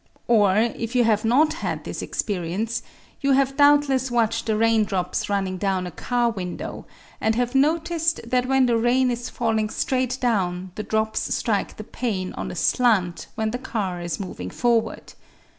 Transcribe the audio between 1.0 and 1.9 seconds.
have not had